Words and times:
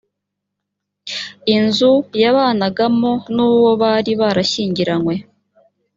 inzu 1.55 1.93
yabanagamo 2.21 3.11
n 3.35 3.37
uwo 3.47 3.71
bari 3.81 4.11
barashyingiranywe 4.21 5.15